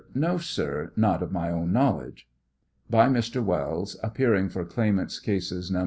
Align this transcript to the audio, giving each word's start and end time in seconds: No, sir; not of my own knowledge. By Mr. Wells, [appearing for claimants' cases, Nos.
No, 0.15 0.39
sir; 0.39 0.91
not 0.95 1.21
of 1.21 1.31
my 1.31 1.51
own 1.51 1.71
knowledge. 1.71 2.27
By 2.89 3.07
Mr. 3.07 3.43
Wells, 3.45 3.99
[appearing 4.01 4.49
for 4.49 4.65
claimants' 4.65 5.19
cases, 5.19 5.69
Nos. 5.69 5.79